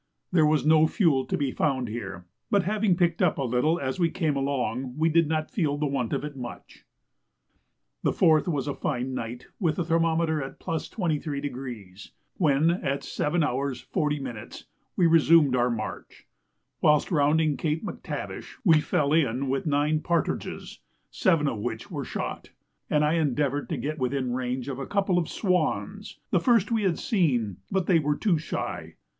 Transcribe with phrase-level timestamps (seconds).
[0.31, 3.99] There was no fuel to be found here, but having picked up a little as
[3.99, 6.85] we came along, we did not feel the want of it much.
[8.01, 13.85] The 4th was a fine night with the thermometer at +23°, when, at 7h.
[13.93, 14.63] 40m.,
[14.95, 16.25] we resumed our march.
[16.81, 20.79] Whilst rounding Cape Mactavish we fell in with nine partridges,
[21.11, 22.49] seven of which were shot,
[22.89, 26.81] and I endeavoured to get within range of a couple of swans the first we
[26.81, 28.95] had seen but they were too shy.